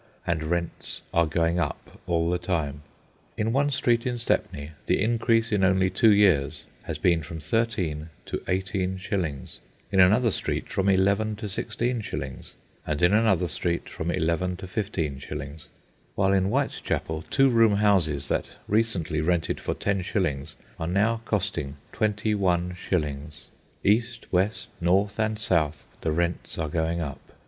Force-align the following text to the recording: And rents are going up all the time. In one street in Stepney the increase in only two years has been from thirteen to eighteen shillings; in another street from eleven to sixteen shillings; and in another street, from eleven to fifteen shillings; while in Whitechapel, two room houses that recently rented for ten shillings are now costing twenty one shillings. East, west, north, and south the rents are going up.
And 0.25 0.45
rents 0.49 1.03
are 1.13 1.27
going 1.27 1.59
up 1.59 1.99
all 2.07 2.31
the 2.31 2.39
time. 2.39 2.81
In 3.37 3.53
one 3.53 3.69
street 3.69 4.07
in 4.07 4.17
Stepney 4.17 4.71
the 4.87 4.99
increase 4.99 5.51
in 5.51 5.63
only 5.63 5.91
two 5.91 6.09
years 6.09 6.63
has 6.85 6.97
been 6.97 7.21
from 7.21 7.39
thirteen 7.39 8.09
to 8.25 8.41
eighteen 8.47 8.97
shillings; 8.97 9.59
in 9.91 9.99
another 9.99 10.31
street 10.31 10.69
from 10.71 10.89
eleven 10.89 11.35
to 11.35 11.47
sixteen 11.47 12.01
shillings; 12.01 12.55
and 12.83 13.03
in 13.03 13.13
another 13.13 13.47
street, 13.47 13.87
from 13.87 14.09
eleven 14.09 14.57
to 14.57 14.65
fifteen 14.67 15.19
shillings; 15.19 15.67
while 16.15 16.33
in 16.33 16.45
Whitechapel, 16.45 17.23
two 17.29 17.51
room 17.51 17.75
houses 17.75 18.27
that 18.27 18.45
recently 18.67 19.21
rented 19.21 19.59
for 19.59 19.75
ten 19.75 20.01
shillings 20.01 20.55
are 20.79 20.87
now 20.87 21.21
costing 21.25 21.75
twenty 21.93 22.33
one 22.33 22.73
shillings. 22.73 23.45
East, 23.83 24.25
west, 24.33 24.67
north, 24.81 25.19
and 25.19 25.37
south 25.37 25.85
the 26.01 26.11
rents 26.11 26.57
are 26.57 26.69
going 26.69 27.01
up. 27.01 27.33